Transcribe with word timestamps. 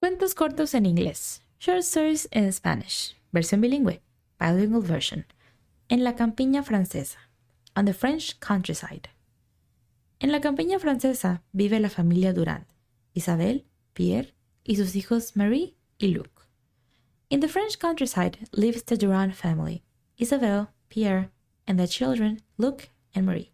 Cuentos 0.00 0.34
cortos 0.34 0.72
en 0.72 0.86
inglés. 0.86 1.42
Short 1.58 1.80
stories 1.80 2.26
in 2.32 2.50
Spanish. 2.54 3.14
Versión 3.32 3.60
bilingüe. 3.60 4.00
Bilingual 4.38 4.80
version. 4.80 5.26
En 5.90 6.04
la 6.04 6.16
campiña 6.16 6.62
francesa. 6.62 7.18
On 7.76 7.84
the 7.84 7.92
French 7.92 8.38
countryside. 8.38 9.10
En 10.18 10.32
la 10.32 10.40
campiña 10.40 10.78
francesa 10.78 11.42
vive 11.52 11.78
la 11.80 11.90
familia 11.90 12.32
Durand, 12.32 12.64
Isabelle, 13.12 13.66
Pierre 13.92 14.32
y 14.64 14.76
sus 14.76 14.96
hijos 14.96 15.36
Marie 15.36 15.74
y 15.98 16.06
Luc. 16.14 16.48
In 17.28 17.40
the 17.40 17.48
French 17.48 17.78
countryside 17.78 18.38
lives 18.52 18.82
the 18.84 18.96
Durand 18.96 19.34
family, 19.34 19.82
Isabelle, 20.16 20.68
Pierre, 20.88 21.30
and 21.66 21.78
their 21.78 21.86
children 21.86 22.40
Luc 22.56 22.88
and 23.14 23.26
Marie. 23.26 23.52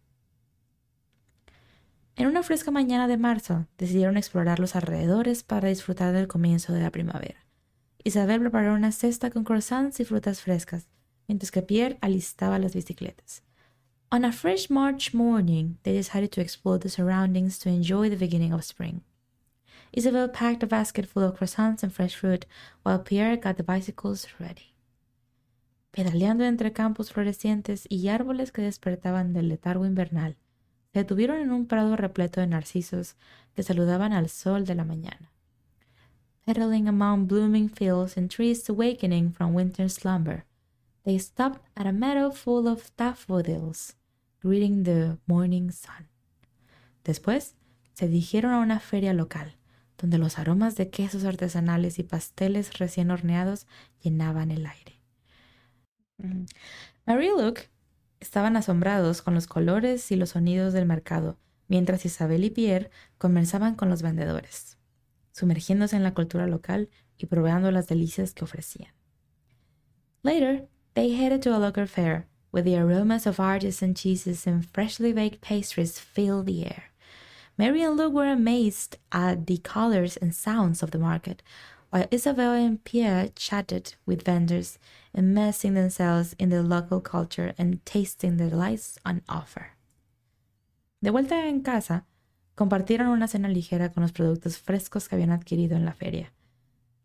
En 2.18 2.26
una 2.26 2.42
fresca 2.42 2.70
mañana 2.70 3.08
de 3.08 3.18
marzo 3.18 3.66
decidieron 3.76 4.16
explorar 4.16 4.58
los 4.58 4.74
alrededores 4.74 5.42
para 5.42 5.68
disfrutar 5.68 6.14
del 6.14 6.28
comienzo 6.28 6.72
de 6.72 6.80
la 6.80 6.90
primavera. 6.90 7.44
Isabel 8.04 8.40
preparó 8.40 8.72
una 8.72 8.90
cesta 8.90 9.30
con 9.30 9.44
croissants 9.44 10.00
y 10.00 10.06
frutas 10.06 10.40
frescas, 10.40 10.88
mientras 11.28 11.50
que 11.50 11.60
Pierre 11.60 11.98
alistaba 12.00 12.58
las 12.58 12.74
bicicletas. 12.74 13.42
On 14.10 14.24
a 14.24 14.32
fresh 14.32 14.70
March 14.70 15.12
morning, 15.12 15.76
they 15.82 15.92
decided 15.92 16.30
to 16.30 16.40
explore 16.40 16.78
the 16.78 16.88
surroundings 16.88 17.58
to 17.58 17.68
enjoy 17.68 18.08
the 18.08 18.16
beginning 18.16 18.54
of 18.54 18.64
spring. 18.64 19.02
Isabel 19.92 20.30
packed 20.30 20.62
a 20.62 20.66
basket 20.66 21.06
full 21.06 21.22
of 21.22 21.36
croissants 21.36 21.82
and 21.82 21.92
fresh 21.92 22.16
fruit, 22.16 22.46
while 22.82 23.02
Pierre 23.02 23.36
got 23.36 23.58
the 23.58 23.62
bicycles 23.62 24.26
ready. 24.40 24.74
Pedaleando 25.90 26.44
entre 26.44 26.72
campos 26.72 27.12
florecientes 27.12 27.84
y 27.90 28.08
árboles 28.08 28.52
que 28.52 28.62
despertaban 28.62 29.34
del 29.34 29.48
letargo 29.48 29.84
invernal, 29.84 30.36
se 30.96 31.00
detuvieron 31.00 31.42
en 31.42 31.52
un 31.52 31.66
prado 31.66 31.94
repleto 31.94 32.40
de 32.40 32.46
narcisos 32.46 33.16
que 33.54 33.62
saludaban 33.62 34.14
al 34.14 34.30
sol 34.30 34.64
de 34.64 34.74
la 34.74 34.86
mañana. 34.86 35.30
Pedaling 36.46 36.88
among 36.88 37.26
blooming 37.26 37.68
fields 37.68 38.16
and 38.16 38.30
trees 38.30 38.66
awakening 38.70 39.30
from 39.30 39.54
winter 39.54 39.90
slumber, 39.90 40.46
they 41.04 41.18
stopped 41.18 41.60
at 41.74 41.86
a 41.86 41.92
meadow 41.92 42.30
full 42.30 42.66
of 42.66 42.90
daffodils, 42.96 43.94
greeting 44.42 44.84
the 44.84 45.18
morning 45.26 45.70
sun. 45.70 46.08
Después 47.04 47.56
se 47.92 48.08
dirigieron 48.08 48.54
a 48.54 48.60
una 48.60 48.80
feria 48.80 49.12
local, 49.12 49.52
donde 49.98 50.16
los 50.16 50.38
aromas 50.38 50.76
de 50.76 50.88
quesos 50.88 51.24
artesanales 51.24 51.98
y 51.98 52.04
pasteles 52.04 52.78
recién 52.78 53.10
horneados 53.10 53.66
llenaban 54.00 54.50
el 54.50 54.64
aire. 54.64 55.02
Mary 57.04 57.26
y 57.26 57.38
Luke 57.38 57.68
estaban 58.20 58.56
asombrados 58.56 59.22
con 59.22 59.34
los 59.34 59.46
colores 59.46 60.10
y 60.10 60.16
los 60.16 60.30
sonidos 60.30 60.72
del 60.72 60.86
mercado, 60.86 61.38
mientras 61.68 62.04
Isabel 62.04 62.44
y 62.44 62.50
Pierre 62.50 62.90
conversaban 63.18 63.74
con 63.74 63.88
los 63.88 64.02
vendedores, 64.02 64.78
sumergiéndose 65.32 65.96
en 65.96 66.02
la 66.02 66.14
cultura 66.14 66.46
local 66.46 66.88
y 67.18 67.26
probando 67.26 67.70
las 67.70 67.88
delicias 67.88 68.32
que 68.32 68.44
ofrecían. 68.44 68.92
Later, 70.22 70.68
they 70.94 71.12
headed 71.12 71.42
to 71.42 71.54
a 71.54 71.58
local 71.58 71.86
fair, 71.86 72.26
where 72.50 72.62
the 72.62 72.76
aromas 72.76 73.26
of 73.26 73.38
artisan 73.38 73.94
cheeses 73.94 74.46
and 74.46 74.64
freshly 74.64 75.12
baked 75.12 75.40
pastries 75.40 76.00
filled 76.00 76.46
the 76.46 76.64
air. 76.64 76.92
Mary 77.58 77.82
and 77.82 77.96
Luke 77.96 78.12
were 78.12 78.30
amazed 78.30 78.98
at 79.12 79.46
the 79.46 79.58
colors 79.58 80.16
and 80.16 80.34
sounds 80.34 80.82
of 80.82 80.90
the 80.90 80.98
market, 80.98 81.42
while 81.96 82.08
Isabel 82.10 82.52
and 82.52 82.84
Pierre 82.84 83.30
chatted 83.34 83.94
with 84.04 84.22
vendors, 84.22 84.78
immersing 85.14 85.72
themselves 85.72 86.36
in 86.38 86.50
the 86.50 86.62
local 86.62 87.00
culture 87.00 87.54
and 87.56 87.82
tasting 87.86 88.36
the 88.36 88.50
delights 88.50 88.98
on 89.06 89.22
offer. 89.30 89.68
De 91.00 91.10
vuelta 91.10 91.46
en 91.46 91.62
casa, 91.62 92.04
compartieron 92.54 93.08
una 93.08 93.28
cena 93.28 93.48
ligera 93.48 93.94
con 93.94 94.02
los 94.02 94.12
productos 94.12 94.58
frescos 94.58 95.08
que 95.08 95.16
habían 95.16 95.30
adquirido 95.30 95.74
en 95.74 95.86
la 95.86 95.94
feria. 95.94 96.32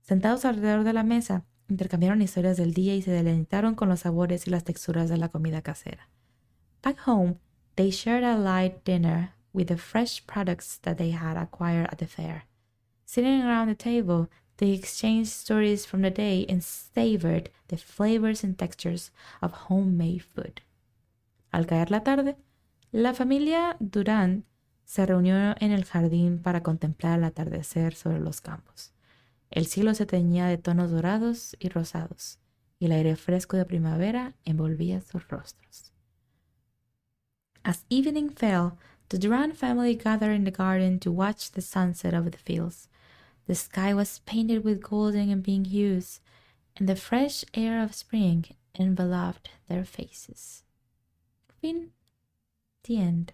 Sentados 0.02 0.44
alrededor 0.44 0.84
de 0.84 0.92
la 0.92 1.04
mesa, 1.04 1.46
intercambiaron 1.70 2.22
historias 2.22 2.58
del 2.58 2.74
día 2.74 2.94
y 2.94 3.02
se 3.02 3.12
deleitaron 3.12 3.76
con 3.76 3.88
los 3.88 4.02
sabores 4.02 4.46
y 4.46 4.50
las 4.50 4.66
texturas 4.66 5.08
de 5.08 5.16
la 5.16 5.30
comida 5.30 5.62
casera. 5.62 6.10
Back 6.84 6.98
home, 7.08 7.36
they 7.78 7.92
shared 7.92 8.26
a 8.26 8.38
light 8.38 8.84
dinner 8.84 9.36
with 9.54 9.68
the 9.68 9.78
fresh 9.78 10.26
products 10.26 10.80
that 10.82 10.98
they 10.98 11.14
had 11.14 11.38
acquired 11.38 11.88
at 11.94 12.00
the 12.00 12.08
fair. 12.08 12.46
Sitting 13.06 13.42
around 13.42 13.70
the 13.70 13.76
table, 13.76 14.30
they 14.62 14.74
exchanged 14.74 15.32
stories 15.32 15.88
from 15.88 16.04
the 16.04 16.12
day 16.12 16.46
and 16.48 16.64
savored 16.64 17.50
the 17.70 17.78
flavors 17.78 18.44
and 18.44 18.60
textures 18.60 19.10
of 19.42 19.52
homemade 19.68 20.22
food. 20.22 20.62
Al 21.52 21.66
caer 21.66 21.90
la 21.90 22.02
tarde, 22.02 22.36
la 22.92 23.14
familia 23.14 23.76
Durand 23.80 24.44
se 24.86 25.08
reunió 25.08 25.56
en 25.60 25.72
el 25.72 25.84
jardín 25.84 26.38
para 26.44 26.62
contemplar 26.62 27.18
el 27.18 27.26
atardecer 27.26 27.96
sobre 27.96 28.20
los 28.20 28.40
campos. 28.40 28.94
El 29.50 29.66
cielo 29.66 29.96
se 29.96 30.06
teñía 30.06 30.46
de 30.46 30.60
tonos 30.60 30.92
dorados 30.92 31.58
y 31.60 31.70
rosados, 31.70 32.38
y 32.78 32.86
el 32.86 32.92
aire 32.92 33.16
fresco 33.16 33.58
de 33.58 33.66
primavera 33.66 34.36
envolvía 34.46 35.02
sus 35.02 35.28
rostros. 35.28 35.92
As 37.64 37.84
evening 37.90 38.30
fell, 38.30 38.78
the 39.10 39.18
Durand 39.18 39.56
family 39.56 39.96
gathered 39.96 40.36
in 40.36 40.44
the 40.44 40.52
garden 40.52 41.00
to 41.00 41.12
watch 41.12 41.52
the 41.52 41.62
sunset 41.62 42.14
over 42.14 42.30
the 42.30 42.38
fields. 42.38 42.90
The 43.52 43.56
sky 43.56 43.94
was 43.94 44.20
painted 44.20 44.64
with 44.64 44.82
golden 44.82 45.30
and 45.30 45.44
pink 45.44 45.68
hues, 45.68 46.22
and 46.78 46.88
the 46.88 46.96
fresh 46.96 47.44
air 47.54 47.84
of 47.84 47.94
spring 47.94 48.46
enveloped 48.80 49.50
their 49.68 49.84
faces. 49.84 50.64
Fin. 51.60 51.92
The 52.86 52.98
end. 52.98 53.34